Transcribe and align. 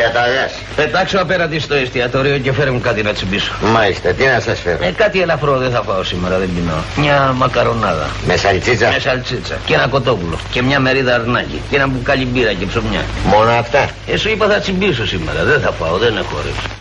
Διαταγάς. 0.00 0.52
Πετάξω 0.76 1.18
απέναντι 1.18 1.58
στο 1.58 1.74
εστιατόριο 1.74 2.38
και 2.38 2.52
φέρε 2.52 2.70
μου 2.70 2.80
κάτι 2.80 3.02
να 3.02 3.12
τσιμπήσω. 3.12 3.52
Μάλιστα, 3.60 4.12
τι 4.12 4.24
να 4.24 4.40
σας 4.40 4.60
φέρω; 4.60 4.84
Ε, 4.84 4.90
κάτι 4.90 5.20
ελαφρό 5.20 5.58
δεν 5.58 5.70
θα 5.70 5.82
φάω 5.82 6.02
σήμερα, 6.02 6.38
δεν 6.38 6.50
πεινώ. 6.54 6.84
Μια 6.96 7.32
μακαρονάδα. 7.36 8.10
Με 8.26 8.36
σαλτσίτσα; 8.36 8.88
Με 8.88 8.98
σαλτσίτσα. 8.98 9.56
Και 9.66 9.74
ένα 9.74 9.86
κοτόπουλο. 9.88 10.38
Και 10.50 10.62
μια 10.62 10.80
μερίδα 10.80 11.14
αρνάκι. 11.14 11.60
Και 11.70 11.76
ένα 11.76 11.86
μπουκάλι 11.86 12.24
μπύρα 12.24 12.52
και 12.52 12.66
ψωμιά. 12.66 13.02
Μόνο 13.24 13.50
αυτά; 13.50 13.88
Ε, 14.06 14.16
σου 14.16 14.28
είπα 14.28 14.46
θα 14.46 14.58
τσιμπήσω 14.58 15.06
σήμερα. 15.06 15.44
Δεν 15.44 15.60
θα 15.60 15.70
φάω, 15.72 15.96
δεν 15.96 16.16
έχω 16.16 16.36
όρεξη. 16.38 16.79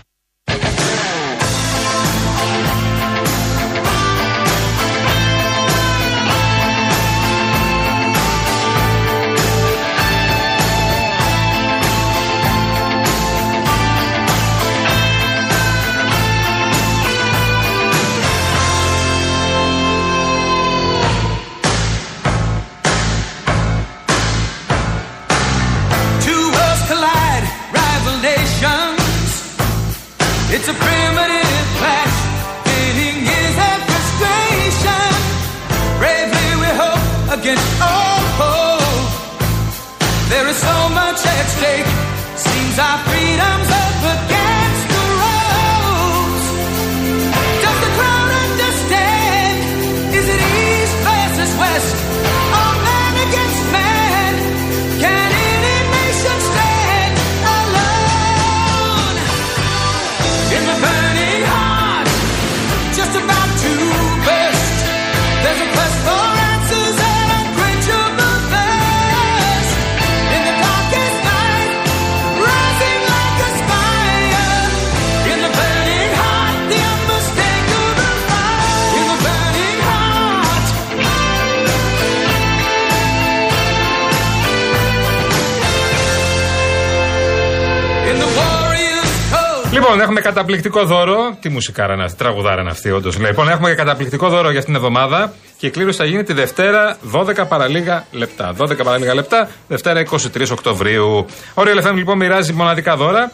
Λοιπόν, 89.72 90.02
έχουμε 90.02 90.22
καταπληκτικό 90.22 90.86
δώρο. 90.86 91.38
Τι 91.42 91.50
μουσικάρα 91.50 91.94
είναι 91.94 92.04
αυτή, 92.04 92.18
τραγουδάρα 92.18 92.62
είναι 92.62 92.70
αυτή, 92.70 92.92
όντως. 92.92 93.18
Λοιπόν, 93.20 93.50
έχουμε 93.50 93.74
καταπληκτικό 93.74 94.30
δώρο 94.30 94.50
για 94.50 94.60
αυτήν 94.60 94.74
την 94.74 94.76
εβδομάδα. 94.76 95.34
Και 95.58 95.68
η 95.68 95.70
κλήρωση 95.70 95.98
θα 95.98 96.06
γίνει 96.06 96.24
τη 96.24 96.34
Δευτέρα 96.34 96.98
12 97.12 97.48
παραλίγα 97.48 98.06
λεπτά. 98.12 98.56
12 98.58 98.84
παραλίγα 98.84 99.14
λεπτά, 99.14 99.50
Δευτέρα 99.68 100.04
23 100.12 100.18
Οκτωβρίου. 100.52 101.26
Ο 101.54 101.62
Real 101.62 101.88
FM 101.88 101.94
λοιπόν 101.94 102.18
μοιράζει 102.18 102.54
μοναδικά 102.54 102.96
δώρα. 102.96 103.32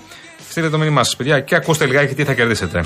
Στείλτε 0.50 0.70
το 0.70 0.78
μήνυμά 0.78 1.04
σας, 1.04 1.16
παιδιά, 1.16 1.40
και 1.40 1.56
ακούστε 1.56 1.86
λιγάκι 1.86 2.14
τι 2.14 2.24
θα 2.24 2.34
κερδίσετε. 2.34 2.84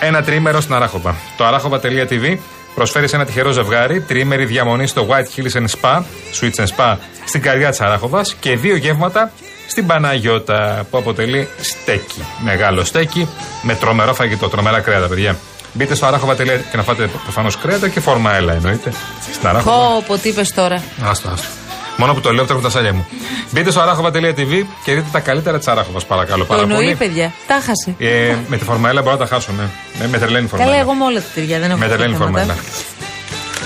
Ένα 0.00 0.22
τρίμερο 0.22 0.60
στην 0.60 0.74
Αράχοβα. 0.74 1.14
Το 1.36 1.44
αράχοβα.tv 1.44 2.36
προσφέρει 2.74 3.08
σε 3.08 3.16
ένα 3.16 3.24
τυχερό 3.24 3.50
ζευγάρι 3.50 4.00
τριήμερη 4.00 4.44
διαμονή 4.44 4.86
στο 4.86 5.06
White 5.10 5.38
Hills 5.38 5.60
and 5.60 5.66
Spa, 5.80 6.02
Switch 6.40 6.64
and 6.64 6.66
Spa, 6.76 6.96
στην 7.24 7.42
καρδιά 7.42 7.70
της 7.70 7.80
Αράχοβας 7.80 8.34
και 8.34 8.56
δύο 8.56 8.76
γεύματα 8.76 9.32
στην 9.66 9.86
Παναγιώτα 9.86 10.86
που 10.90 10.98
αποτελεί 10.98 11.48
στέκι. 11.60 12.24
Μεγάλο 12.44 12.84
στέκι 12.84 13.28
με 13.62 13.74
τρομερό 13.74 14.14
φαγητό, 14.14 14.48
τρομερά 14.48 14.80
κρέατα, 14.80 15.06
παιδιά. 15.06 15.36
Μπείτε 15.72 15.94
στο 15.94 16.06
αράχοβα.tv 16.06 16.60
και 16.70 16.76
να 16.76 16.82
φάτε 16.82 17.10
προφανώς 17.22 17.56
κρέατα 17.56 17.88
και 17.88 18.00
φόρμα 18.00 18.34
έλα 18.34 18.52
εννοείται. 18.52 18.92
Στην 19.32 19.48
Αράχοβα. 19.48 19.76
Πω, 19.76 20.04
πω, 20.06 20.18
τι 20.18 20.28
είπες 20.28 20.54
τώρα. 20.54 20.82
Άστο, 21.02 21.28
άστο. 21.28 21.61
Μόνο 21.96 22.14
που 22.14 22.20
το 22.20 22.32
λέω 22.32 22.44
τρέχουν 22.44 22.62
τα 22.62 22.70
σάλια 22.70 22.92
μου. 22.92 23.06
Μπείτε 23.50 23.70
στο 23.70 23.80
αράχοβα.tv 23.80 24.64
και 24.84 24.94
δείτε 24.94 25.06
τα 25.12 25.20
καλύτερα 25.20 25.58
της 25.58 25.68
Αράχοβας, 25.68 26.04
παρακαλώ. 26.04 26.42
Το 26.44 26.48
Πάρα 26.48 26.62
εννοεί, 26.62 26.76
πολύ. 26.84 26.94
παιδιά. 26.96 27.32
Τα 27.46 27.54
χασε. 27.54 27.94
Ε, 27.98 28.34
με 28.48 28.56
τη 28.56 28.64
φορμαέλα 28.64 29.02
μπορώ 29.02 29.12
να 29.16 29.26
τα 29.26 29.34
χάσω, 29.34 29.52
ναι. 29.52 29.64
Με, 29.98 30.06
με 30.08 30.18
τρελαίνει 30.18 30.44
η 30.44 30.48
φορμαέλα. 30.48 30.70
Καλά, 30.72 30.82
εγώ 30.84 30.94
με 30.94 31.04
όλα 31.04 31.18
τα 31.20 31.26
τυριά 31.34 31.58
δεν 31.58 31.70
έχω 31.70 31.78
Με 31.78 31.86
τρελαίνει 31.86 32.12
η 32.12 32.16
θέματα. 32.16 32.38
φορμαέλα. 32.38 32.56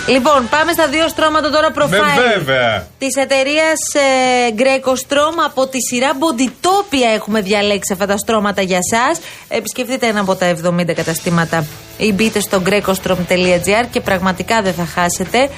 Λοιπόν, 0.08 0.48
πάμε 0.50 0.72
στα 0.72 0.88
δύο 0.88 1.08
στρώματα 1.08 1.50
τώρα 1.50 1.68
profile. 1.78 1.88
Με 2.16 2.34
βέβαια. 2.36 2.86
Της 2.98 3.14
εταιρείας 3.16 3.78
ε, 3.94 4.54
Greco 4.58 4.90
Strom 4.90 5.34
από 5.46 5.66
τη 5.66 5.78
σειρά 5.80 6.10
Bodytopia 6.12 7.14
έχουμε 7.14 7.40
διαλέξει 7.40 7.92
αυτά 7.92 8.06
τα 8.06 8.16
στρώματα 8.16 8.62
για 8.62 8.78
εσά. 8.92 9.20
Επισκεφτείτε 9.48 10.06
ένα 10.06 10.20
από 10.20 10.34
τα 10.34 10.54
70 10.64 10.92
καταστήματα 10.94 11.64
ή 11.98 12.12
μπείτε 12.12 12.40
στο 12.40 12.62
grecostrom.gr 12.66 13.84
και 13.90 14.00
πραγματικά 14.00 14.62
δεν 14.62 14.72
θα 14.74 14.84
χάσετε. 14.94 15.50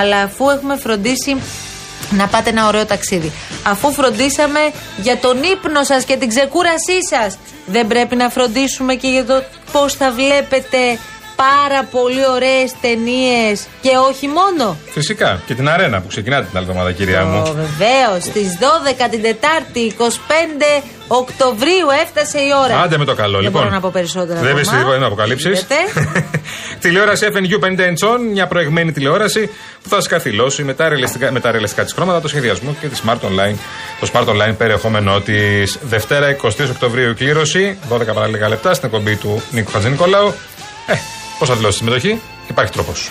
Αλλά 0.00 0.16
αφού 0.16 0.50
έχουμε 0.50 0.76
φροντίσει 0.76 1.36
να 2.12 2.26
πάτε 2.26 2.50
ένα 2.50 2.66
ωραίο 2.66 2.86
ταξίδι. 2.86 3.32
Αφού 3.62 3.92
φροντίσαμε 3.92 4.60
για 4.96 5.16
τον 5.16 5.42
ύπνο 5.42 5.84
σας 5.84 6.04
και 6.04 6.16
την 6.16 6.28
ξεκούρασή 6.28 6.98
σας, 7.10 7.38
δεν 7.66 7.86
πρέπει 7.86 8.16
να 8.16 8.28
φροντίσουμε 8.28 8.94
και 8.94 9.08
για 9.08 9.24
το 9.24 9.42
πώς 9.72 9.94
θα 9.94 10.12
βλέπετε 10.12 10.98
πάρα 11.36 11.84
πολύ 11.84 12.26
ωραίες 12.26 12.74
ταινίες 12.80 13.66
και 13.80 13.90
όχι 14.08 14.28
μόνο. 14.28 14.76
Φυσικά. 14.90 15.42
Και 15.46 15.54
την 15.54 15.68
αρένα 15.68 16.00
που 16.00 16.06
ξεκινάτε 16.06 16.44
την 16.44 16.56
άλλη 16.56 16.66
εβδομάδα, 16.68 16.92
κυρία 16.92 17.24
μου. 17.24 17.42
Βεβαίως, 17.42 18.22
στις 18.22 18.58
12 18.60 19.08
την 19.10 19.22
Τετάρτη, 19.22 19.80
25 19.80 20.82
Οκτωβρίου 21.14 21.88
έφτασε 22.02 22.38
η 22.38 22.50
ώρα. 22.64 22.80
Άντε 22.80 22.98
με 22.98 23.04
το 23.04 23.14
καλό, 23.14 23.32
δεν 23.32 23.42
λοιπόν. 23.42 23.62
μπορώ 23.62 23.74
να 23.74 23.80
πω 23.80 23.90
περισσότερα. 23.92 24.40
Δεν 24.40 24.48
ακόμα. 24.48 24.54
βρίσκει 24.54 24.76
τίποτα 24.76 24.98
να 24.98 25.06
αποκαλύψεις. 25.06 25.58
Είδατε. 25.58 25.74
τηλεόραση 26.82 27.26
FNU 27.32 27.64
50 27.64 27.68
inch 27.68 28.08
on, 28.08 28.18
μια 28.32 28.46
προηγμένη 28.46 28.92
τηλεόραση 28.92 29.50
που 29.82 29.88
θα 29.88 30.00
σα 30.00 30.08
καθυλώσει 30.08 30.62
με 30.62 30.74
τα 30.74 30.88
ρεαλιστικά, 30.88 31.32
με 31.32 31.40
τα 31.40 31.50
ρεαλιστικά 31.50 31.84
της 31.84 31.92
χρώματα, 31.92 32.20
το 32.20 32.28
σχεδιασμό 32.28 32.76
και 32.80 32.86
τη 32.86 33.00
Smart 33.04 33.20
Online, 33.28 33.54
το 34.00 34.10
Smart 34.12 34.26
Online 34.26 34.54
περιεχόμενό 34.58 35.20
της. 35.20 35.78
Δευτέρα 35.82 36.36
23 36.42 36.48
Οκτωβρίου 36.70 37.10
η 37.10 37.14
κλήρωση, 37.14 37.78
12 37.90 38.00
παραλίγα 38.14 38.48
λεπτά 38.48 38.74
στην 38.74 38.88
εκπομπή 38.88 39.16
του 39.16 39.42
Νίκου 39.50 39.70
Χατζηνικολάου. 39.70 40.34
Ε, 40.86 40.94
πώς 41.38 41.48
θα 41.48 41.54
δηλώσεις 41.54 41.78
συμμετοχή, 41.78 42.20
υπάρχει 42.48 42.72
τρόπος. 42.72 43.10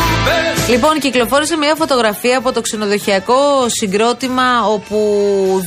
Λοιπόν, 0.71 0.99
κυκλοφόρησε 0.99 1.57
μια 1.57 1.75
φωτογραφία 1.75 2.37
από 2.37 2.51
το 2.51 2.61
ξενοδοχειακό 2.61 3.65
συγκρότημα 3.67 4.65
όπου 4.65 4.97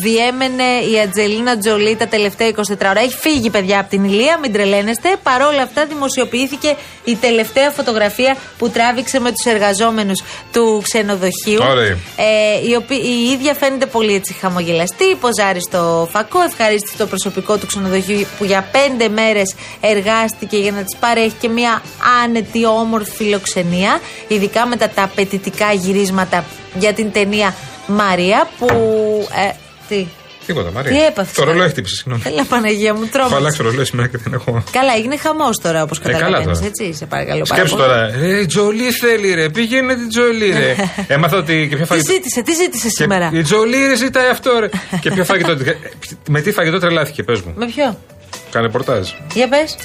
διέμενε 0.03 0.63
η 0.93 1.01
Ατζελίνα 1.01 1.59
Τζολί 1.59 1.97
τα 1.97 2.07
τελευταία 2.07 2.49
24 2.49 2.53
ώρα. 2.81 3.01
Έχει 3.01 3.17
φύγει, 3.17 3.51
παιδιά, 3.51 3.81
από 3.81 3.91
την 3.91 4.05
Ηλία, 4.05 4.39
μην 4.39 4.53
τρελαίνεστε. 4.53 5.17
Παρ' 5.23 5.43
όλα 5.43 5.63
αυτά, 5.63 5.87
δημοσιοποιήθηκε 5.87 6.77
η 7.05 7.17
τελευταία 7.17 7.71
φωτογραφία 7.71 8.37
που 8.59 8.71
τράβηξε 8.71 9.21
με 9.21 9.31
τους 9.31 9.53
εργαζόμενους 9.53 10.23
του 10.53 10.81
ξενοδοχείου. 10.83 11.61
Ωραία. 11.71 11.97
Ε, 12.17 12.69
η, 12.69 12.75
οποία, 12.75 12.97
η 12.97 13.31
ίδια 13.33 13.55
φαίνεται 13.55 13.87
πολύ 13.87 14.15
έτσι 14.15 14.33
χαμογελαστή, 14.33 15.15
ποζάρει 15.15 15.61
στο 15.61 16.09
φακό, 16.13 16.41
ευχαρίστησε 16.41 16.97
το 16.97 17.07
προσωπικό 17.07 17.57
του 17.57 17.67
ξενοδοχείου 17.67 18.27
που 18.39 18.45
για 18.45 18.69
πέντε 18.73 19.09
μέρες 19.09 19.55
εργάστηκε 19.81 20.57
για 20.57 20.73
να 20.73 20.83
της 20.83 20.97
παρέχει 20.97 21.35
και 21.41 21.49
μια 21.49 21.83
άνετη, 22.25 22.65
όμορφη 22.65 23.11
φιλοξενία. 23.11 24.01
Ειδικά 24.29 24.67
μετά 24.67 24.89
τα 24.94 24.94
απαιτητικά 25.03 25.73
γυρίσματα 25.73 26.45
για 26.79 26.93
την 26.93 27.13
ταινία 27.13 27.55
Μαρία 27.87 28.49
που. 28.59 28.67
Ε, 29.49 29.51
τι; 29.89 30.07
Τίποτα, 30.47 30.71
Μαρία. 30.71 30.91
Τι 30.91 31.05
έπαθες, 31.05 31.33
Το 31.35 31.43
ρολόι 31.45 31.57
τώρα; 31.59 31.69
χτύπησε, 31.71 31.95
συγγνώμη. 31.95 32.23
Έλα 32.27 32.45
Παναγία 32.45 32.95
μου, 32.95 33.01
Έχω 33.03 33.11
τρόμαξε. 33.13 33.37
αλλάξει 33.37 33.59
το 33.59 33.65
ρολόι 33.65 33.85
σήμερα 33.85 34.09
και 34.09 34.19
δεν 34.23 34.33
έχω. 34.33 34.65
Καλά, 34.71 34.93
έγινε 34.97 35.17
χαμός 35.17 35.57
τώρα 35.63 35.83
όπως 35.83 35.99
καλά 35.99 36.19
καταλαβαίνεις. 36.19 36.59
τώρα. 36.59 36.67
έτσι, 36.71 36.93
σε 36.99 37.07
παρακαλώ 37.07 37.43
πάρα 37.49 37.55
Σκέψου 37.67 37.77
πολύ. 37.77 37.89
τώρα. 37.89 38.15
Ε, 38.15 38.45
Τζολί 38.47 38.91
θέλει, 38.91 39.35
ρε. 39.35 39.49
Πήγαινε 39.49 39.95
την 39.95 40.09
Τζολί, 40.09 40.51
ρε. 40.51 40.75
Έμαθα 41.15 41.37
ότι 41.37 41.67
και 41.71 41.77
ποιο 41.77 41.85
Τι 41.85 41.91
φαγητό. 41.91 42.13
ζήτησε, 42.13 42.43
τι 42.43 42.53
ζήτησε 42.53 42.87
Και 42.89 42.95
σήμερα; 42.97 43.31
Η 43.33 43.43
Τζολί 43.43 43.87
ρε 43.87 43.97
ζητάει 43.97 44.29
αυτό, 44.29 44.59
ρε. 44.59 44.69
και 45.03 45.11
ποιο 45.11 45.25
φαγητό. 45.25 45.57
με 46.29 46.41
τι 46.41 46.53
φαγητό 46.53 46.79
τρελάθηκε, 46.79 47.23
πες 47.23 47.41
μου. 47.41 47.53
Με 47.57 47.67
ποιο; 47.67 47.99
Κάνε 48.51 48.69
πορτάζ. 48.69 49.09
Για 49.35 49.49
πες. 49.49 49.77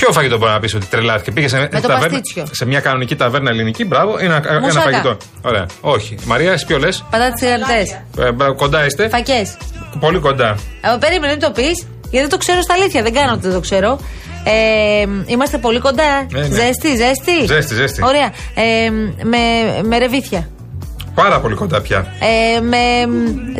Ποιο 0.00 0.12
φαγητό 0.12 0.38
μπορεί 0.38 0.52
να 0.52 0.58
πεις 0.60 0.74
ότι 0.74 0.86
τρελάθηκε; 0.86 1.30
Πήγε 1.30 1.48
σε, 1.48 1.56
το 1.58 1.80
ταβέρνα- 1.80 1.98
παστίτσιο. 1.98 2.46
σε 2.50 2.66
μια 2.66 2.80
κανονική 2.80 3.16
ταβέρνα 3.16 3.50
ελληνική, 3.50 3.84
μπράβο, 3.84 4.18
ένα, 4.18 4.42
ένα 4.48 4.60
Μουσάκα. 4.60 4.80
φαγητό. 4.90 5.16
Ωραία. 5.42 5.66
Όχι. 5.80 6.14
Μαρία, 6.24 6.52
εσύ 6.52 6.66
ποιο 6.66 6.78
λες; 6.78 7.04
Πατάτες 7.10 7.34
τσιγαριτέ. 7.34 8.04
Ε, 8.18 8.32
μπράβο, 8.32 8.54
κοντά 8.54 8.84
είστε; 8.86 9.08
Φακές. 9.08 9.56
Πολύ 10.00 10.18
κοντά. 10.18 10.48
Ε, 10.80 10.96
περίμενε, 11.00 11.32
μην 11.32 11.40
το 11.40 11.50
πεις, 11.50 11.86
γιατί 12.02 12.18
δεν 12.18 12.28
το 12.28 12.36
ξέρω 12.36 12.60
στα 12.60 12.74
αλήθεια. 12.74 13.02
Δεν 13.02 13.12
κάνω 13.12 13.32
ότι 13.32 13.40
δεν 13.40 13.52
το 13.52 13.60
ξέρω. 13.60 14.00
Ε, 14.44 15.06
είμαστε 15.26 15.58
πολύ 15.58 15.78
κοντά. 15.78 16.26
Ναι, 16.32 16.40
ναι. 16.40 16.44
Ζέστη, 16.46 16.88
ζέστη. 16.96 17.46
Ζέστη, 17.46 17.74
ζέστη. 17.74 18.02
Ωραία. 18.04 18.32
Ε, 18.54 18.90
με, 19.24 19.38
με 19.82 19.98
ρεβίθια. 19.98 20.48
Πάρα 21.14 21.40
πολύ 21.40 21.54
κοντά 21.54 21.80
πια. 21.80 22.06
Ε, 22.56 22.60
με. 22.60 22.78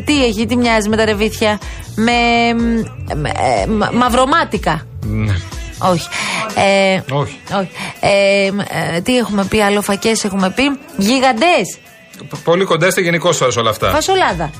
Τι 0.04 0.24
έχει, 0.24 0.46
τι 0.46 0.56
μοιάζει 0.56 0.88
με 0.88 0.96
τα 0.96 1.04
ρεβίθια. 1.04 1.58
Με. 1.94 2.12
με 3.14 3.28
ε, 3.28 3.66
μα- 3.66 3.90
μαυρομάτικα. 3.92 4.86
Ναι. 5.06 5.34
Όχι. 5.82 6.08
Ε, 6.54 7.00
Όχι. 7.14 7.38
όχι. 7.54 7.70
Ε, 8.00 8.50
μ, 8.52 8.58
ε, 8.60 9.00
τι 9.00 9.16
έχουμε 9.16 9.44
πει, 9.44 9.62
άλλο 9.62 9.82
φακέ 9.82 10.12
έχουμε 10.24 10.50
πει. 10.50 10.62
Γίγαντε. 10.96 11.44
Π- 12.28 12.36
Πολύ 12.44 12.64
κοντά 12.64 12.86
είστε 12.86 13.00
γενικώ 13.00 13.32
σε 13.32 13.44
όλα 13.44 13.70
αυτά. 13.70 13.90
Φασολάδα. 13.90 14.50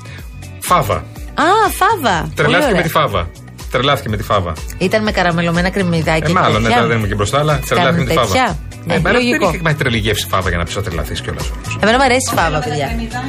Φάβα. 0.61 0.95
Α, 1.35 1.45
φάβα. 1.71 2.31
Τρελάθηκε 2.35 2.43
Πολύ 2.43 2.57
με 2.59 2.65
ωραία. 2.67 2.83
τη 2.83 2.89
φάβα. 2.89 3.31
Τρελάθηκε 3.71 4.09
με 4.09 4.17
τη 4.17 4.23
φάβα. 4.23 4.53
Ήταν 4.79 5.03
με 5.03 5.11
καραμελωμένα 5.11 5.71
κρεμμυδάκια. 5.71 6.15
Ε, 6.15 6.21
και 6.27 6.33
μάλλον, 6.33 6.53
ναι, 6.53 6.59
τέτοια. 6.59 6.75
τώρα 6.77 6.89
δεν 6.89 6.99
είμαι 6.99 7.07
και 7.07 7.15
μπροστά, 7.15 7.39
αλλά 7.39 7.61
τρελάθηκε 7.69 7.99
με 8.03 8.05
τη 8.09 8.15
Κάνουν 8.15 8.29
φάβα. 8.31 8.45
τέτοια. 8.45 8.59
Ναι, 8.85 8.93
Ε, 8.95 8.97
αλλά 8.97 9.03
δεν 9.03 9.13
λογικό. 9.13 9.49
είχε 9.49 9.59
με 9.63 9.75
τρελή 9.75 9.99
γεύση 9.99 10.27
φάβα 10.31 10.49
για 10.49 10.59
να 10.59 10.65
πει 10.65 10.79
ότι 10.79 10.87
τρελαθείς 10.89 11.21
κιόλας. 11.21 11.51
Εμένα 11.83 11.97
μου 11.99 12.05
αρέσει 12.05 12.31
η 12.33 12.37
φάβα, 12.37 12.59
παιδιά. 12.59 12.87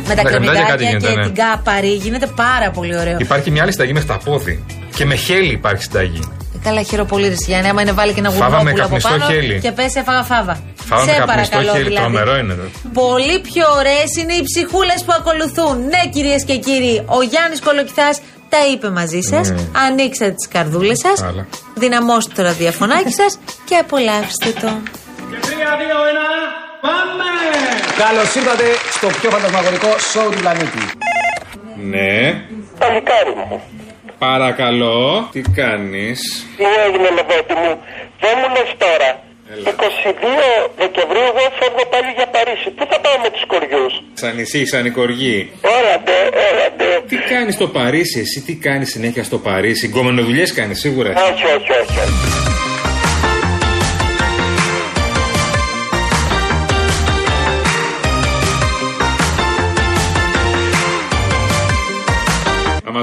Με 0.07 0.15
τα 0.15 0.21
κρεμμυδάκια 0.21 0.23
κρεμμυδάκια 0.23 0.63
κάτι 0.65 0.83
και 0.83 0.89
γίνεται, 0.89 1.13
ναι. 1.15 1.25
την 1.25 1.35
κάπαρη 1.35 1.87
γίνεται 1.94 2.27
πάρα 2.35 2.71
πολύ 2.71 2.97
ωραίο. 2.97 3.17
Υπάρχει 3.19 3.51
μια 3.51 3.61
άλλη 3.61 3.71
συνταγή 3.71 3.94
με 3.94 3.99
χταπόδι. 3.99 4.63
Και 4.95 5.05
με 5.05 5.15
χέλι 5.15 5.51
υπάρχει 5.53 5.83
συνταγή. 5.83 6.19
Καλά, 6.63 6.81
χειροπολίδε 6.83 7.35
Γιάννη. 7.47 7.69
Άμα 7.69 7.81
είναι 7.81 7.91
βάλει 7.91 8.13
και 8.13 8.19
ένα 8.19 8.29
Φάβα 8.29 8.49
με 8.49 8.71
γουρνόπουλο 8.71 8.83
από 8.85 8.95
καπνιστό 8.95 9.09
πάνω 9.09 9.25
χέλι. 9.25 9.59
και 9.59 9.71
πέσει 9.71 9.99
έφαγα 9.99 10.23
φάβα. 10.23 10.55
Φάβα 10.89 11.05
με 11.05 11.11
Σε 11.11 11.17
καπνιστό 11.17 11.55
παρακαλώ, 11.57 11.71
χέλι, 11.71 11.83
δηλαδή. 11.87 11.95
τρομερό 12.05 12.37
είναι. 12.37 12.53
δε. 12.53 12.65
Πολύ 12.93 13.39
πιο 13.39 13.65
ωραίες 13.79 14.09
είναι 14.19 14.33
οι 14.33 14.43
ψυχούλες 14.49 14.99
που 15.05 15.13
ακολουθούν. 15.19 15.75
Ναι, 15.93 16.01
κυρίες 16.15 16.43
και 16.45 16.57
κύριοι, 16.57 16.95
ο 17.17 17.21
Γιάννης 17.21 17.59
Κολοκυθάς 17.61 18.15
τα 18.53 18.57
είπε 18.71 18.89
μαζί 18.89 19.21
σας. 19.21 19.49
Ναι. 19.49 19.61
Ανοίξατε 19.87 20.31
τις 20.31 20.47
καρδούλες 20.47 20.99
σας. 21.05 21.17
Άλλα. 21.23 21.47
Δυναμώστε 21.75 22.31
το 22.35 22.41
ραδιαφωνάκι 22.43 23.11
σας 23.21 23.31
και 23.67 23.75
απολαύστε 23.83 24.49
το. 24.61 24.69
Καλώς 28.03 28.35
ήρθατε 28.35 28.63
στο 28.97 29.07
πιο 29.07 29.29
φαντασμαγορικό 29.29 29.87
σοου 30.11 30.29
του 30.31 30.39
πλανήτη. 30.39 30.83
Ναι. 31.93 32.11
Παλικάρι 32.79 33.33
μου. 33.49 33.61
Παρακαλώ. 34.27 35.29
Τι 35.31 35.41
κάνεις; 35.41 36.19
Τι 36.57 36.63
έγινε 36.85 37.09
λεβέντη 37.18 37.53
μου; 37.62 37.73
Δεν 38.23 38.33
μου 38.39 38.47
λες 38.56 38.71
τώρα. 38.85 39.09
22 39.53 40.69
Δεκεμβρίου 40.77 41.27
εγώ 41.31 41.44
φεύγω 41.59 41.85
πάλι 41.94 42.12
για 42.18 42.27
Παρίσι. 42.35 42.69
Πού 42.77 42.83
θα 42.91 42.97
πάω 43.03 43.18
με 43.23 43.29
τους 43.33 43.45
κοριούς; 43.51 43.94
Σαν 44.13 44.35
νησί, 44.35 44.65
σαν 44.65 44.85
οικοργή. 44.85 45.51
Έλα 45.77 45.95
ντε, 46.03 46.19
έλα 46.47 46.68
ντε. 46.77 46.89
Τι 47.07 47.15
κάνεις 47.15 47.53
στο 47.53 47.68
Παρίσι, 47.68 48.19
εσύ 48.19 48.41
τι 48.45 48.53
κάνεις 48.56 48.89
συνέχεια 48.89 49.23
στο 49.23 49.38
Παρίσι; 49.38 49.88
Γκομενοδουλειέ 49.88 50.47
κάνεις 50.47 50.79
σίγουρα. 50.79 51.09
Όχι, 51.09 51.45
όχι, 51.56 51.71
όχι. 51.81 52.00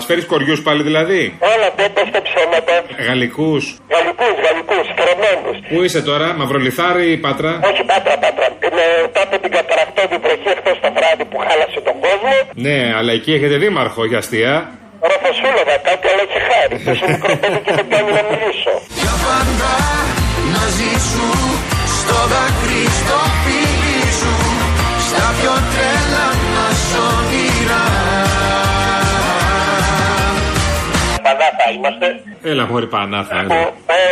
Φέρεις 0.08 0.26
κοριούς 0.32 0.60
πάλι 0.66 0.82
δηλαδή; 0.88 1.20
Έλα 1.54 1.68
ντε, 1.76 1.84
πες 1.94 2.08
τα 2.14 2.20
ψέματα. 2.26 2.74
Γαλλικούς. 3.08 3.64
Γαλλικούς, 3.94 4.34
γαλλικούς, 4.44 4.86
φρεμένους. 4.98 5.56
Πού 5.70 5.78
είσαι 5.84 6.00
τώρα, 6.10 6.26
Μαυρολιθάρι 6.40 7.06
ή 7.14 7.16
Πάτρα; 7.24 7.52
Όχι 7.70 7.82
πάτρα, 7.90 8.14
πάτρα. 8.24 8.46
Με 8.78 8.84
τότε 9.16 9.34
την 9.42 9.50
καταρακτώδη 9.58 10.16
βροχή 10.24 10.50
χθες 10.60 10.76
το 10.84 10.88
βράδυ 10.96 11.24
που 11.30 11.36
χάλασε 11.46 11.80
τον 11.88 11.96
κόσμο. 12.04 12.34
Ναι, 12.66 12.78
αλλά 12.98 13.12
εκεί 13.18 13.32
έχετε 13.38 13.56
δήμαρχο 13.64 14.02
για 14.10 14.18
αστεία. 14.22 14.54
Ροφοσούλογα 15.10 15.76
κάτι, 15.88 16.04
αλλά 16.10 16.22
έχει 16.26 16.40
χάρη. 16.48 16.74
Τόσο 16.88 17.04
μικρό 17.14 17.32
παιδί 17.40 17.60
και 17.66 17.72
δεν 17.78 17.86
κάνει 17.92 18.10
να 18.18 18.22
μιλήσω. 18.28 18.47
Έλα, 32.50 32.64
μωρή 32.70 32.88
Πανάθα. 32.94 33.38
Ο 33.58 33.60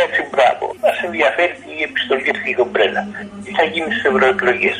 έτσι 0.03 0.21
μπράβο. 0.31 0.65
Μας 0.83 0.97
ενδιαφέρει 1.07 1.55
η 1.79 1.81
επιστολή 1.89 2.23
έρθει 2.33 2.49
η 2.55 2.57
ομπρέλα. 2.65 3.01
Τι 3.43 3.51
θα 3.57 3.63
γίνει 3.71 3.89
στις 3.93 4.03
ευρωεκλογές. 4.09 4.77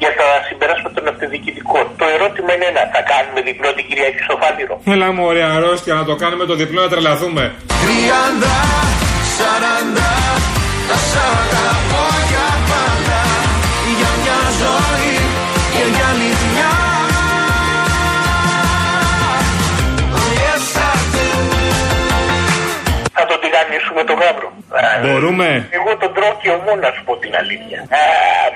Για 0.00 0.12
τα 0.20 0.28
συμπεράσματα 0.48 0.94
των 0.98 1.04
αυτοδιοικητικών. 1.12 1.84
Το 2.00 2.06
ερώτημα 2.16 2.50
είναι 2.54 2.66
ένα. 2.72 2.82
Θα 2.94 3.00
κάνουμε 3.12 3.40
διπλό 3.48 3.68
την 3.76 3.84
Κυριακή 3.88 4.20
στο 4.26 4.34
Φάληρο. 4.40 4.74
Έλα, 4.94 5.06
μωρή 5.18 5.42
αρρώστια 5.54 5.94
να 6.00 6.04
το 6.10 6.14
κάνουμε 6.22 6.44
το 6.50 6.54
διπλό 6.62 6.80
να 6.86 6.90
τρελαθούμε. 6.92 7.42
Τριάντα, 7.82 8.56
σαράντα 9.36 10.10
Θα 10.88 10.98
σ' 11.10 11.18
αγαπώ 11.32 12.04
για 12.30 12.48
πάντα 12.70 13.22
Για 13.98 14.12
μια 14.22 14.40
ζωή 14.60 15.16
και 15.74 15.84
για 15.94 16.06
άλλη 16.12 16.30
Θα 23.54 23.60
τον 23.60 23.68
τηγανίσουμε 23.68 24.02
το 24.10 24.14
γάβρο. 24.22 24.48
Α, 24.78 24.90
Μπορούμε; 25.04 25.48
Εγώ 25.78 25.90
τον 26.00 26.10
τρώω 26.14 26.32
και 26.42 26.48
ομού 26.56 26.72
να 26.84 26.88
σου 26.94 27.02
πω 27.06 27.12
την 27.22 27.32
αλήθεια. 27.42 27.78
Α, 28.00 28.04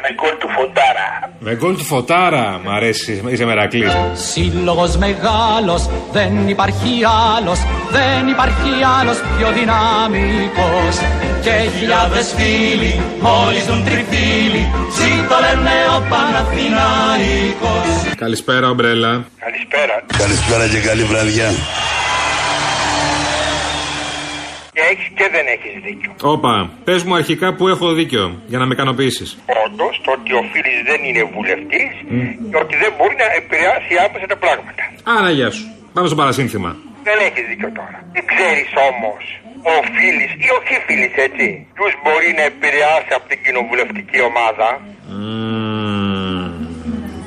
με 0.03 0.09
γκολ 0.19 0.35
του 0.43 0.49
φωτάρα. 0.57 1.09
Με 1.47 1.53
γκολ 1.59 1.75
του 1.81 1.87
φωτάρα. 1.93 2.45
Μ' 2.65 2.71
αρέσει, 2.79 3.13
είσαι 3.33 3.45
μερακλής. 3.51 3.93
Σύλλογος 4.33 4.93
μεγάλος, 5.05 5.83
δεν 6.17 6.33
υπάρχει 6.55 6.93
άλλος, 7.37 7.59
δεν 7.97 8.23
υπάρχει 8.35 8.71
άλλος 8.99 9.19
πιο 9.35 9.49
δυναμικός. 9.59 10.95
Και 11.45 11.55
χιλιάδες 11.77 12.27
φίλοι, 12.39 12.93
μόλις 13.27 13.65
δουν 13.69 13.81
τριφύλι, 13.89 14.63
ζήτω 14.97 15.37
λένε 15.45 15.77
ο 15.97 15.99
Παναθηναϊκός. 16.11 17.89
Καλησπέρα, 18.25 18.67
ομπρέλα. 18.75 19.13
Καλησπέρα. 19.45 19.95
Καλησπέρα 20.23 20.65
και 20.73 20.81
καλή 20.89 21.05
βραδιά. 21.13 21.49
Και 24.79 24.87
έχεις 24.93 25.09
και 25.19 25.27
δεν 25.35 25.45
έχεις 25.55 25.75
δίκιο. 25.87 26.11
Όπα, 26.35 26.53
πες 26.87 27.01
μου 27.07 27.15
αρχικά 27.21 27.49
που 27.57 27.65
έχω 27.75 27.87
δίκιο 28.01 28.25
για 28.51 28.59
να 28.61 28.65
με 28.67 28.73
ικανοποιήσεις. 28.77 29.29
Όντως 29.65 29.95
το 30.05 30.11
ότι 30.17 30.31
ο 30.41 30.43
Φίλης 30.51 30.81
δεν 30.91 31.01
είναι 31.09 31.23
βουλευτής 31.35 31.93
και 32.51 32.59
ότι 32.65 32.75
δεν 32.83 32.91
μπορεί 32.97 33.15
να 33.25 33.29
επηρεάσει 33.41 33.93
άμεσα 34.07 34.27
τα 34.33 34.39
πράγματα. 34.45 34.83
Άρα, 35.17 35.31
γεια 35.39 35.51
σου. 35.57 35.65
Πάμε 35.95 36.07
στο 36.11 36.19
παρασύνθημα. 36.23 36.71
Δεν 37.09 37.19
έχεις 37.27 37.45
δίκιο 37.51 37.71
τώρα. 37.79 37.99
Δεν 38.15 38.25
ξέρεις 38.33 38.71
όμως 38.91 39.23
ο 39.73 39.75
Φίλης 39.97 40.33
ή 40.47 40.49
όχι 40.59 40.75
Φίλης, 40.87 41.15
έτσι, 41.27 41.47
ποιου 41.75 41.89
μπορεί 42.05 42.31
να 42.39 42.45
επηρεάσει 42.53 43.11
από 43.19 43.27
την 43.31 43.39
κοινοβουλευτική 43.45 44.19
ομάδα; 44.31 44.69
Μμμ, 45.13 45.79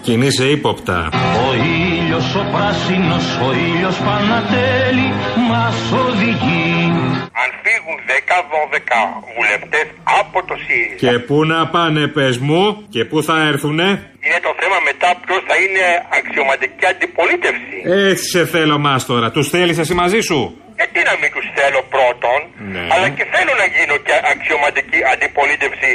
Κινείσαι 0.05 0.47
ύποπτα. 0.57 0.97
Ο 1.45 1.47
ήλιος 1.53 2.35
ο 2.41 2.43
πράσινος, 2.53 3.25
ο 3.47 3.49
ήλιος 3.67 3.97
Πανατέλη 4.07 5.07
μας 5.19 5.31
οδηγεί. 5.31 5.40
Αν 7.41 7.49
φύγουν 7.63 7.97
10-12 8.07 8.13
βουλευτές 9.35 9.87
από 10.19 10.37
το 10.49 10.55
ΣΥΡΙΖΑ, 10.65 10.99
Και 11.03 11.19
πού 11.27 11.37
να 11.45 11.59
πάνε, 11.75 12.03
πες 12.07 12.37
μου, 12.37 12.61
και 12.93 13.01
πού 13.09 13.17
θα 13.27 13.35
έρθουνε; 13.51 13.89
είναι 14.25 14.39
το 14.47 14.51
θέμα 14.61 14.77
μετά 14.89 15.09
ποιος 15.25 15.41
θα 15.49 15.55
είναι 15.63 15.85
αξιωματική 16.17 16.85
αντιπολίτευση. 16.93 17.77
Έτσι 18.09 18.25
σε 18.33 18.45
θέλω, 18.53 18.77
Μάστορα. 18.87 19.31
Τους 19.31 19.49
θέλεις 19.49 19.77
εσύ 19.77 19.93
μαζί 19.93 20.19
σου; 20.19 20.39
Γιατί 20.81 20.99
να 21.09 21.13
μην 21.21 21.29
τους 21.35 21.45
θέλω 21.57 21.81
πρώτον, 21.95 22.39
Ναι. 22.73 22.83
αλλά 22.93 23.07
και 23.17 23.25
θέλω 23.33 23.53
να 23.61 23.67
γίνω 23.75 23.95
και 24.07 24.15
αξιωματική 24.33 24.99
αντιπολίτευση, 25.13 25.91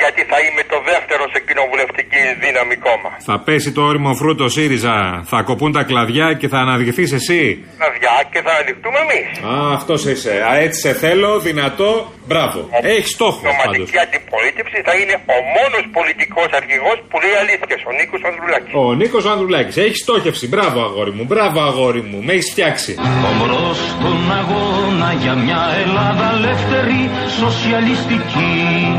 γιατί 0.00 0.20
θα 0.30 0.38
είμαι 0.44 0.62
το 0.72 0.78
δεύτερο 0.90 1.22
σε 1.32 1.38
κοινοβουλευτική 1.48 2.22
δύναμη 2.44 2.76
κόμμα. 2.86 3.10
Θα 3.30 3.36
πέσει 3.46 3.70
το 3.76 3.80
όριμο 3.90 4.10
φρούτο 4.20 4.44
ΣΥΡΙΖΑ. 4.56 4.96
Θα 5.32 5.38
κοπούν 5.48 5.70
τα 5.76 5.82
κλαδιά 5.90 6.28
και 6.40 6.48
θα 6.52 6.58
αναδειχθεί 6.64 7.04
εσύ. 7.20 7.42
Ναδιά 7.82 8.16
και 8.32 8.40
θα 8.46 8.52
ανοιχτούμε 8.60 8.98
εμείς. 9.06 9.28
Α, 9.50 9.54
αυτός 9.78 10.00
είσαι. 10.10 10.32
Α, 10.50 10.52
έτσι 10.66 10.78
σε 10.86 10.92
θέλω, 11.02 11.30
δυνατό. 11.48 11.90
Μπράβο. 12.30 12.58
Έχεις 12.94 13.10
στόχο 13.18 13.40
πάντως. 13.42 13.58
Αξιωματική 13.64 13.98
αντιπολίτευση 14.06 14.78
θα 14.88 14.94
είναι 15.00 15.14
ο 15.36 15.38
μόνος 15.56 15.84
πολιτικός 15.98 16.48
αρχηγός 16.60 16.96
που 17.10 17.16
λέει 17.22 17.34
αλήθειες, 17.42 17.80
ο 17.90 17.92
Νίκος 17.98 18.20
Ανδρουλάκης. 18.28 18.72
Ο 18.82 18.84
Νίκος 19.00 19.24
Ανδρουλάκης. 19.32 19.76
Έχεις 19.86 20.00
στόχευση. 20.06 20.44
Μπράβο, 20.52 20.78
αγόρι 20.88 21.12
μου. 21.16 21.24
Μπράβο, 21.30 21.58
αγόρι 21.70 22.02
μου. 22.08 22.18
Με 22.26 22.32
έχεις 22.36 22.48
φτιάξει. 22.54 22.92
Ομπρός 23.30 23.78
στον 24.30 24.38
αγώνα 24.38 25.12
για 25.12 25.34
μια 25.34 25.60
Ελλάδα 25.84 26.30
ελεύθερη, 26.32 27.10
σοσιαλιστική. 27.38 28.98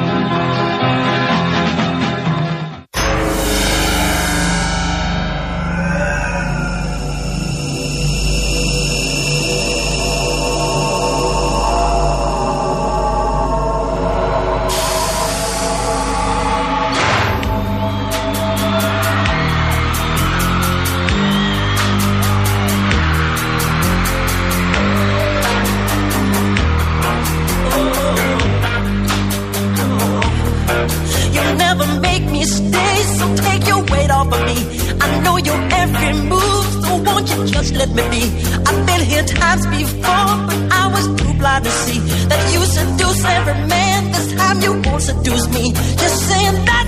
Blind 41.62 41.64
to 41.64 41.72
see 41.72 42.00
that 42.28 42.54
you 42.54 42.62
seduce 42.66 43.24
every 43.26 43.68
man. 43.68 44.12
This 44.12 44.34
time 44.36 44.62
you 44.62 44.74
won't 44.90 45.02
seduce 45.02 45.48
me. 45.50 45.74
Just 45.74 46.30
saying 46.30 46.66
that's 46.66 46.81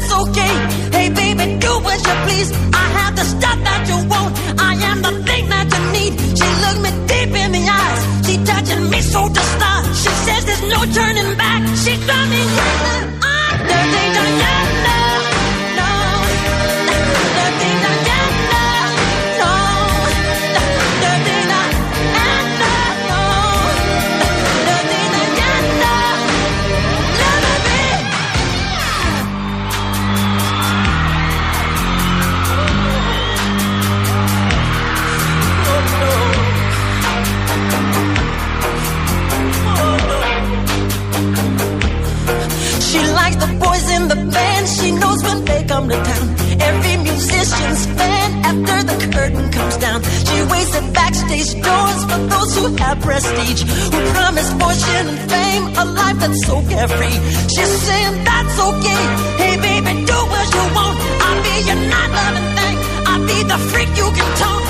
backstage 51.44 51.64
doors 51.64 52.04
for 52.06 52.20
those 52.28 52.56
who 52.58 52.76
have 52.78 53.00
prestige, 53.02 53.64
who 53.64 54.00
promise 54.14 54.50
fortune 54.54 55.08
and 55.08 55.32
fame, 55.32 55.64
a 55.78 55.86
life 55.86 56.20
that's 56.20 56.46
so 56.46 56.62
carefree. 56.70 57.18
She's 57.54 57.74
saying 57.88 58.24
that's 58.24 58.60
okay. 58.60 59.04
Hey 59.42 59.56
baby, 59.58 60.06
do 60.06 60.14
what 60.14 60.48
you 60.56 60.64
want. 60.76 60.98
I'll 61.26 61.44
be 61.44 61.56
your 61.68 61.80
night 61.92 62.12
loving 62.20 62.50
thing. 62.58 62.78
I'll 63.08 63.26
be 63.28 63.44
the 63.44 63.58
freak 63.70 63.90
you 63.90 64.08
can 64.18 64.30
talk. 64.38 64.64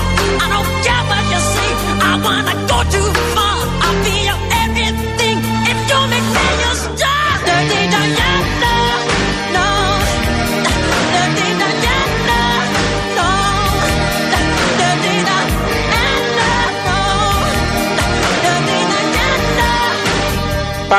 I 0.44 0.48
don't 0.54 0.70
care 0.86 1.04
what 1.10 1.24
you 1.34 1.42
say. 1.54 1.70
I 2.10 2.12
wanna 2.26 2.56
go 2.68 2.78
too 2.92 3.10
far. 3.36 3.63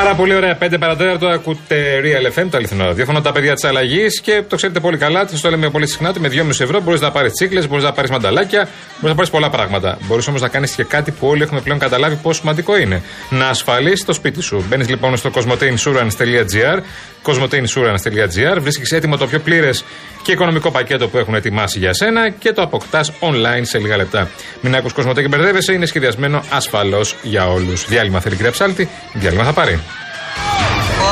Πάρα 0.05 0.17
πολύ 0.17 0.35
ωραία. 0.35 0.59
5 0.61 0.77
παρατέταρτο 0.79 1.27
ακούτε 1.29 2.01
Real 2.05 2.39
FM, 2.39 2.47
το 2.51 2.57
αληθινό 2.57 2.85
ραδιόφωνο, 2.85 3.21
τα 3.21 3.33
παιδιά 3.33 3.55
της 3.55 3.65
αλλαγής 3.65 4.21
και 4.21 4.43
το 4.49 4.57
ξέρετε 4.57 4.81
πολύ 4.81 4.97
καλά. 4.97 5.29
Σα 5.29 5.41
το 5.41 5.51
λέμε 5.51 5.71
πολύ 5.71 5.87
συχνά 5.87 6.09
ότι 6.09 6.21
με 6.21 6.29
2,5 6.29 6.61
ευρώ 6.61 6.81
μπορείς 6.81 7.01
να 7.01 7.11
πάρεις 7.11 7.33
τσίκλες, 7.33 7.69
μπορείς 7.69 7.85
να 7.85 7.93
πάρεις 7.93 8.11
μανταλάκια, 8.11 8.69
μπορείς 8.93 9.09
να 9.09 9.15
πάρεις 9.15 9.31
πολλά 9.31 9.51
πράγματα. 9.51 9.99
Μπορείς 10.01 10.27
όμως 10.27 10.41
να 10.41 10.49
κάνεις 10.49 10.75
και 10.75 10.85
κάτι 10.85 11.11
που 11.11 11.27
όλοι 11.27 11.43
έχουμε 11.43 11.61
πλέον 11.61 11.79
καταλάβει 11.79 12.17
πόσο 12.23 12.41
σημαντικό 12.41 12.79
είναι. 12.79 13.03
Να 13.31 13.49
ασφαλίσει 13.49 14.05
το 14.05 14.13
σπίτι 14.13 14.41
σου. 14.43 14.65
Μπαίνεις 14.69 14.89
λοιπόν 14.89 15.17
στο 15.17 15.31
cosmoteinsurance.gr, 15.35 16.79
cosmoteinsurance.gr, 17.23 18.59
βρίσκεις 18.61 18.93
έτοιμο 18.93 19.17
το 19.17 19.27
πιο 19.27 19.39
πλήρες 19.39 19.85
και 20.23 20.33
οικονομικό 20.33 20.71
πακέτο 20.71 21.09
που 21.09 21.19
έχουν 21.19 21.35
ετοιμάσει 21.35 21.79
για 21.79 21.93
σένα 21.95 22.31
και 22.31 22.53
το 22.53 22.63
αποκτάς 22.63 23.13
online 23.21 23.63
σε 23.63 23.79
λίγα 23.79 23.97
λεπτά. 23.97 24.29
Μην 24.61 24.75
ακού 24.75 24.89
Κοσμοτέ 24.95 25.23
και 25.23 25.29
μπερδεύεσαι, 25.29 25.73
είναι 25.73 25.87
σχεδιασμένο 25.87 26.45
ασφαλώς 26.51 27.17
για 27.23 27.49
όλους. 27.49 27.87
Διάλειμμα 27.87 28.21
θέλει 28.21 28.37
κυρία 28.37 28.51
Ψάλτη, 28.51 28.89
διάλειμμα 29.13 29.45
θα 29.45 29.53
πάρει. 29.53 29.81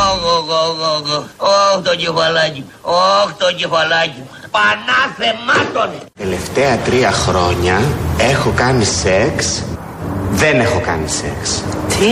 Ωχ, 0.00 0.20
ωχ, 0.36 0.48
ωχ, 0.62 0.78
ωχ, 0.94 1.08
ωχ, 1.36 1.82
το 1.82 1.96
κεφαλάκι 1.96 2.60
μου. 2.66 2.72
Ωχ, 2.82 3.28
το 3.38 3.52
κεφαλάκι 3.56 4.18
μου. 4.18 4.28
Πανάθεμάτων. 4.56 5.90
Τελευταία 6.18 6.76
τρία 6.76 7.10
χρόνια 7.12 7.80
έχω 8.18 8.52
κάνει 8.56 8.84
σεξ, 8.84 9.62
δεν 10.30 10.60
έχω 10.60 10.80
κάνει 10.80 11.08
σεξ. 11.08 11.62
Τι; 11.88 12.10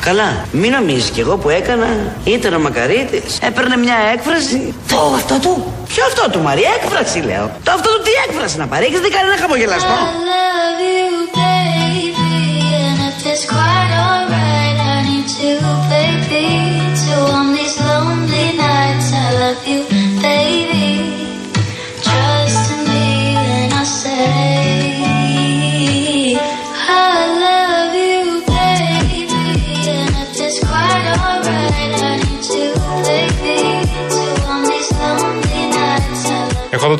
Καλά. 0.00 0.44
Μην 0.52 0.70
νομίζεις 0.72 1.10
κι 1.10 1.20
εγώ 1.20 1.36
που 1.36 1.48
έκανα 1.48 1.86
ήταν 2.24 2.54
ο 2.54 2.58
Μακαρίτης. 2.58 3.38
Έπαιρνε 3.42 3.76
μια 3.76 3.96
έκφραση. 4.12 4.74
Το 4.88 5.12
αυτό 5.14 5.38
του. 5.38 5.72
Ποιο 5.88 6.04
αυτό 6.04 6.30
του 6.30 6.40
Μαρία, 6.40 6.70
έκφραση 6.82 7.18
λέω. 7.18 7.50
Το 7.64 7.70
αυτό 7.70 7.88
του 7.88 8.02
τι 8.02 8.10
έκφραση 8.28 8.56
να 8.56 8.66
πάρει; 8.66 8.84
Έχεις 8.84 9.00
δει 9.00 9.10
κανένα 9.10 9.36
χαμογελαστό; 9.40 9.96
love 10.30 10.80
you, 10.88 11.10
baby. 11.36 12.04
And 12.96 13.83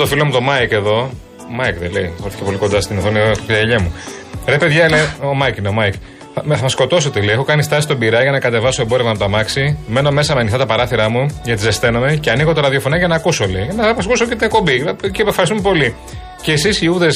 το 0.04 0.10
φίλο 0.10 0.24
μου 0.24 0.32
το 0.32 0.40
Μάικ 0.40 0.72
εδώ. 0.72 1.10
Μάικ 1.50 1.78
δεν 1.78 1.90
λέει, 1.92 2.12
όρθηκε 2.24 2.42
πολύ 2.44 2.56
κοντά 2.56 2.80
στην 2.80 2.98
οθόνη, 2.98 3.18
έχω 3.18 3.32
πει 3.46 3.52
γυαλιά 3.52 3.80
μου. 3.80 3.92
Ρε 4.46 4.56
παιδιά, 4.56 4.88
λέει, 4.88 5.00
ο 5.22 5.34
Μάικ 5.34 5.56
είναι 5.56 5.68
ο 5.68 5.72
Μάικ. 5.72 5.94
Θα, 6.34 6.42
με- 6.44 6.56
θα 6.56 6.62
με 6.62 6.68
σκοτώσετε, 6.68 7.20
λέει. 7.20 7.34
Έχω 7.34 7.44
κάνει 7.44 7.62
στάση 7.62 7.82
στον 7.82 7.98
Πειραιά 7.98 8.22
για 8.22 8.30
να 8.30 8.38
κατεβάσω 8.40 8.82
εμπόρευμα 8.82 9.10
από 9.10 9.18
το 9.18 9.24
αμάξι. 9.24 9.78
Μένω 9.86 10.10
μέσα 10.10 10.34
με 10.34 10.40
ανοιχτά 10.40 10.58
τα 10.58 10.66
παράθυρά 10.66 11.08
μου 11.08 11.40
γιατί 11.44 11.60
ζεσταίνομαι 11.62 12.14
και 12.14 12.30
ανοίγω 12.30 12.52
το 12.52 12.60
ραδιοφωνάκι 12.60 12.98
για 13.00 13.08
να 13.08 13.14
ακούσω, 13.14 13.46
λέει. 13.46 13.68
Να 13.76 13.88
ακούσω 13.88 14.24
και 14.26 14.34
την 14.34 14.42
εκπομπή. 14.46 14.84
Και 15.12 15.24
ευχαριστούμε 15.28 15.60
πολύ. 15.60 15.94
Και 16.44 16.52
εσείς 16.52 16.76
οι 16.76 16.82
Ιούδες, 16.84 17.08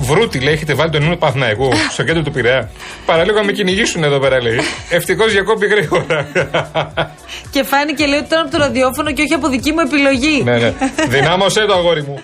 Βρούτοι, 0.00 0.38
λέει, 0.40 0.54
έχετε 0.54 0.74
βάλει 0.74 0.90
τον 0.90 1.02
ύμνο 1.02 1.16
Παναθηναϊκού 1.16 1.68
στο 1.92 2.02
κέντρο 2.04 2.22
του 2.22 2.30
Πειραιά. 2.30 2.70
Παραλίγο 3.06 3.38
να 3.38 3.44
με 3.44 3.52
κυνηγήσουν 3.52 4.04
εδώ 4.04 4.18
πέρα, 4.18 4.42
λέει. 4.42 4.58
Ευτυχώς 4.90 5.32
διεκόπη 5.32 5.66
γρήγορα. 5.66 6.28
Και 7.50 7.62
φάνηκε 7.62 8.06
λέει 8.06 8.18
ότι 8.18 8.26
ήταν 8.26 8.40
από 8.40 8.50
το 8.50 8.58
ραδιόφωνο 8.58 9.12
και 9.12 9.22
όχι 9.22 9.34
από 9.34 9.48
δική 9.48 9.72
μου 9.72 9.80
επιλογή. 9.80 10.42
ναι, 10.44 10.58
ναι. 10.58 10.72
Δυνάμωσέ 11.16 11.64
το, 11.64 11.74
αγόρι 11.74 12.02
μου. 12.02 12.22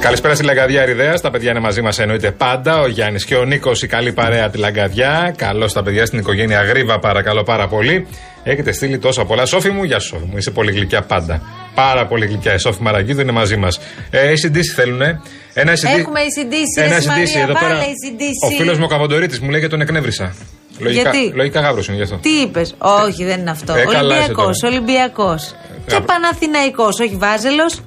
Καλησπέρα 0.00 0.34
στη 0.34 0.44
Λαγκαδιά 0.44 0.82
Ερυδέας. 0.82 1.20
Τα 1.20 1.30
παιδιά 1.30 1.50
είναι 1.50 1.60
μαζί 1.60 1.82
μας 1.82 1.98
εννοείται 1.98 2.30
πάντα. 2.30 2.80
Ο 2.80 2.86
Γιάννης 2.86 3.24
και 3.24 3.36
ο 3.36 3.44
Νίκος, 3.44 3.82
η 3.82 3.86
καλή 3.86 4.12
παρέα 4.12 4.50
τη 4.50 4.58
Λαγκαδιά. 4.58 5.34
Καλώς 5.36 5.72
τα 5.72 5.82
παιδιά 5.82 6.06
στην 6.06 6.18
οικογένεια 6.18 6.62
Γρήβα, 6.62 6.98
παρακαλώ 6.98 7.42
πάρα 7.42 7.68
πολύ. 7.68 8.06
Έχετε 8.42 8.72
στείλει 8.72 8.98
τόσα 8.98 9.24
πολλά. 9.24 9.46
Σόφη 9.46 9.70
μου, 9.70 9.84
γεια 9.84 9.98
σου, 9.98 10.08
Σόφη 10.08 10.24
μου. 10.30 10.36
Είσαι 10.36 10.50
πολύ 10.50 10.72
γλυκιά 10.72 11.02
πάντα. 11.02 11.42
Πάρα 11.74 12.06
πολύ 12.06 12.26
γλυκιά. 12.26 12.54
Η 12.54 12.58
Σόφη 12.58 12.82
Μαραγκίδου 12.82 13.20
είναι 13.20 13.32
μαζί 13.32 13.56
μας. 13.56 13.80
Ε, 14.10 14.32
ACDC 14.32 14.60
θέλουνε; 14.74 15.20
Ένα 15.54 15.72
ACDC. 15.72 15.98
Έχουμε 15.98 16.20
ACDC, 16.20 16.82
Ένα 16.82 16.88
ρε 16.88 17.00
ACDC 17.00 17.06
Μαρία, 17.06 17.42
εδώ 17.42 17.52
βάλε 17.52 17.74
πέρα. 17.74 17.80
ACDC. 17.80 18.52
Ο 18.52 18.56
φίλος 18.56 18.78
μου 18.78 18.84
ο 18.86 18.88
Καβαντορίτη 18.88 19.44
μου 19.44 19.50
λέει 19.50 19.60
και 19.60 19.68
τον 19.68 19.80
εκνεύρισα. 19.80 20.34
Λογικά, 20.78 21.10
Γιατί; 21.10 21.32
λογικά 21.36 21.60
γάβρος 21.60 21.86
είναι 21.88 21.96
γι' 21.96 22.02
αυτό. 22.02 22.16
Τι 22.16 22.30
είπες, 22.30 22.74
Όχι, 22.78 23.24
δεν 23.24 23.40
είναι 23.40 23.50
αυτό. 23.50 23.74
Ε, 23.74 23.84
καλά 23.84 23.98
είσαι 23.98 24.04
Ολυμπιακό, 24.06 24.42
τώρα. 24.42 24.56
Ολυμπιακός. 24.64 25.54
Και 25.86 25.94
Γάβρος. 25.94 26.06
Παναθηναϊκός, 26.14 27.00
όχι 27.00 27.16
Βάζελος. 27.16 27.80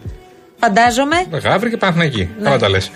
Φαντάζομαι. 0.64 1.26
Γάβρι 1.44 1.70
και 1.70 1.78
Παναθηναϊκή. 1.78 2.30
Ναι. 2.38 2.44
Καλά 2.44 2.58
τα 2.58 2.70
λες. 2.70 2.92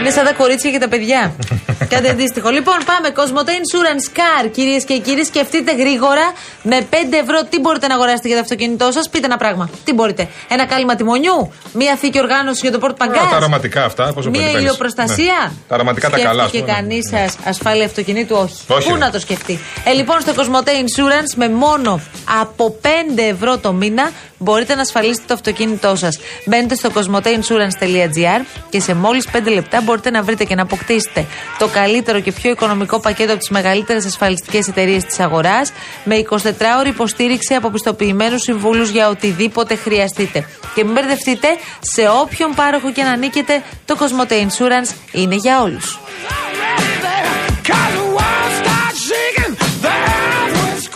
Είναι 0.00 0.10
σαν 0.10 0.24
τα 0.24 0.32
κορίτσια 0.32 0.70
και 0.70 0.78
τα 0.78 0.88
παιδιά. 0.88 1.32
Κάτι 1.88 2.08
αντίστοιχο. 2.08 2.48
Λοιπόν, 2.50 2.74
πάμε. 2.84 3.12
Cosmote 3.16 3.48
Insurance 3.50 4.16
Car, 4.18 4.50
κυρίες 4.50 4.84
και 4.84 4.98
κύριοι, 4.98 5.24
σκεφτείτε 5.24 5.74
γρήγορα 5.74 6.32
με 6.62 6.86
5 6.90 6.94
ευρώ 7.22 7.44
τι 7.50 7.60
μπορείτε 7.60 7.86
να 7.86 7.94
αγοράσετε 7.94 8.26
για 8.28 8.36
το 8.36 8.42
αυτοκίνητό 8.42 8.90
σας; 8.92 9.08
Πείτε 9.08 9.26
ένα 9.26 9.36
πράγμα. 9.36 9.70
Τι 9.84 9.92
μπορείτε; 9.92 10.28
Ένα 10.48 10.66
κάλυμα 10.66 10.94
τιμονιού, 10.94 11.52
μία 11.72 11.96
θήκη 11.96 12.18
οργάνωση 12.18 12.60
για 12.62 12.72
το 12.72 12.78
πόρτ 12.78 13.02
Α, 13.02 13.06
τα 13.06 13.12
παγκάζ. 13.12 13.32
αρωματικά 13.32 13.84
αυτά, 13.84 14.12
πόσο 14.12 14.30
Μία 14.30 14.46
πολύ 14.46 14.58
ηλιοπροστασία; 14.58 15.38
Ναι. 15.42 15.52
Τα 15.68 15.74
αρωματικά 15.74 16.10
τα 16.10 16.18
καλά. 16.18 16.48
Και 16.50 16.58
ας 16.58 16.62
πούμε, 16.64 16.72
ναι. 16.72 16.72
κανεί 16.72 17.00
σας 17.10 17.36
ασφάλεια 17.44 17.84
αυτοκινήτου, 17.84 18.36
όχι. 18.42 18.54
Όχι, 18.68 18.88
Πού 18.88 18.94
ρε. 18.94 19.00
να 19.00 19.10
το 19.10 19.18
σκεφτεί; 19.18 19.58
Ε, 19.84 19.92
λοιπόν, 19.92 20.20
στο 20.20 20.32
Cosmote 20.36 20.68
Insurance 20.68 21.32
με 21.36 21.48
μόνο 21.48 22.00
από 22.40 22.76
5 22.82 22.86
ευρώ 23.30 23.58
το 23.58 23.72
μήνα 23.72 24.10
μπορείτε 24.38 24.74
να 24.74 24.80
ασφαλίσετε 24.80 25.24
το 25.26 25.34
αυτοκίνητό 25.34 25.96
σας. 25.96 26.18
Μπαίνετε 26.46 26.74
στο 26.74 26.90
cosmoteinsurance.gr 26.94 28.44
και 28.70 28.80
σε 28.80 28.94
μόλις 28.94 29.28
5 29.32 29.50
λεπτά 29.52 29.80
μπορείτε 29.80 30.10
να 30.10 30.22
βρείτε 30.22 30.44
και 30.44 30.54
να 30.54 30.62
αποκτήσετε 30.62 31.26
το 31.58 31.67
καλύτερο 31.68 32.20
και 32.20 32.32
πιο 32.32 32.50
οικονομικό 32.50 33.00
πακέτο 33.00 33.30
από 33.30 33.38
τις 33.40 33.50
μεγαλύτερες 33.50 34.04
ασφαλιστικές 34.06 34.68
εταιρείες 34.68 35.04
της 35.04 35.20
αγοράς 35.20 35.72
με 36.04 36.14
24 36.30 36.36
ώρη 36.78 36.88
υποστήριξη 36.88 37.54
από 37.54 37.70
πιστοποιημένους 37.70 38.42
συμβούλους 38.42 38.88
για 38.90 39.08
οτιδήποτε 39.08 39.74
χρειαστείτε. 39.76 40.46
Και 40.74 40.84
μην 40.84 40.92
μπερδευτείτε, 40.92 41.48
σε 41.80 42.02
όποιον 42.22 42.54
πάροχο 42.54 42.92
και 42.92 43.02
να 43.02 43.10
ανήκετε, 43.10 43.62
το 43.84 43.96
Cosmote 44.00 44.32
Insurance 44.32 44.94
είναι 45.12 45.34
για 45.34 45.62
όλους. 45.62 45.98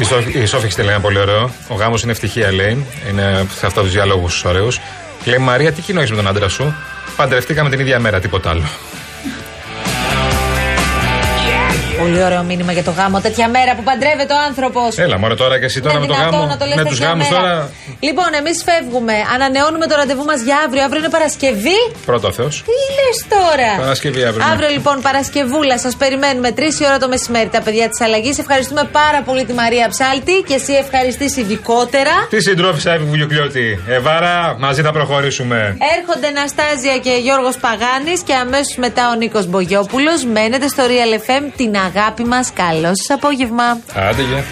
Σόφη- 0.05 0.35
Η 0.35 0.47
Σόφη 0.47 0.63
έχεις 0.63 0.73
στείλει 0.73 0.89
ένα 0.89 1.01
πολύ 1.01 1.19
ωραίο. 1.19 1.51
Ο 1.69 1.75
γάμος 1.75 2.03
είναι 2.03 2.13
ευτυχία, 2.13 2.53
λέει. 2.53 2.87
Είναι 3.11 3.47
σε 3.59 3.67
αυτά 3.67 3.81
τους 3.83 3.93
διαλόγου 3.93 4.29
ωραίους. 4.45 4.81
Λέει 5.25 5.39
Μαρία, 5.39 5.73
τι 5.73 5.81
κοινό 5.81 5.99
έχεις 5.99 6.11
με 6.11 6.17
τον 6.17 6.27
άντρα 6.29 6.49
σου; 6.49 6.75
Παντρευτήκαμε 7.17 7.71
την 7.71 7.81
ίδια 7.81 7.99
μέρα, 8.01 8.21
τίποτα 8.21 8.51
άλλο. 8.51 8.63
Πολύ 12.03 12.23
ωραίο 12.29 12.43
μήνυμα 12.43 12.73
για 12.73 12.85
το 12.89 12.91
γάμο. 12.91 13.21
Τέτοια 13.21 13.49
μέρα 13.49 13.75
που 13.77 13.83
παντρεύεται 13.83 14.33
ο 14.39 14.41
άνθρωπος. 14.49 14.99
Έλα, 14.99 15.19
μόνο 15.19 15.35
τώρα 15.35 15.59
και 15.59 15.65
εσύ 15.65 15.81
τώρα 15.81 15.99
με 16.01 16.07
το 16.07 16.15
δυνατόν 16.15 16.33
γάμο. 16.41 16.47
να 16.53 16.57
το 16.57 16.65
λες 16.67 16.77
Με 16.77 16.85
τους 16.85 16.99
τέτοια 16.99 17.07
γάμους 17.09 17.29
μέρα. 17.29 17.41
τώρα. 17.43 17.71
Λοιπόν, 18.01 18.29
εμείς 18.41 18.57
φεύγουμε. 18.69 19.15
Ανανεώνουμε 19.35 19.87
το 19.91 19.95
ραντεβού 20.01 20.25
μας 20.25 20.41
για 20.49 20.57
αύριο. 20.67 20.83
Αύριο 20.87 21.01
είναι 21.03 21.09
Παρασκευή. 21.19 21.79
Πρώτο 22.11 22.29
Θεός. 22.33 22.55
Τι 22.69 22.77
λες 22.99 23.17
τώρα; 23.37 23.71
Παρασκευή 23.85 24.23
αύριο. 24.29 24.45
ναι. 24.47 24.53
Αύριο 24.53 24.69
λοιπόν 24.77 24.97
Παρασκευούλα 25.07 25.79
σας 25.79 25.95
περιμένουμε 26.03 26.51
3 26.59 26.61
η 26.83 26.85
ώρα 26.91 26.99
το 26.99 27.09
μεσημέρι 27.09 27.49
τα 27.57 27.61
παιδιά 27.67 27.87
της 27.89 28.01
αλλαγής. 28.07 28.39
Ευχαριστούμε 28.39 28.85
πάρα 29.01 29.21
πολύ 29.27 29.45
τη 29.45 29.53
Μαρία 29.63 29.87
Ψάλτη 29.95 30.37
και 30.49 30.55
εσύ 30.55 30.73
ευχαριστήσει 30.85 31.41
ειδικότερα. 31.41 32.15
Τι 32.31 32.41
συντρόφισσα 32.43 32.91
Εύη 32.93 33.05
Βουγιουκλιώτη. 33.05 33.67
Εβάρα, 33.89 34.57
μαζί 34.59 34.83
θα 34.83 34.93
προχωρήσουμε. 34.93 35.77
Έρχονται 35.97 36.29
Ναστάζια 36.31 36.97
και 37.05 37.11
Γιώργος 37.23 37.57
Παγάνης 37.65 38.21
και 38.27 38.35
αμέσως 38.35 38.77
μετά 38.77 39.03
ο 39.13 39.15
Νίκος 39.15 39.47
Μπογιόπουλος. 39.47 40.25
Μένετε 40.25 40.69
στο 40.69 40.83
Real 40.87 41.13
FM 41.29 41.43
την 41.57 41.75
αγάπη 41.77 41.92
μας. 42.27 42.53
Καλό 42.53 42.91
σας 42.97 43.11
απόγευμα. 43.11 43.79
Άντε, 43.95 44.23
γεια. 44.23 44.45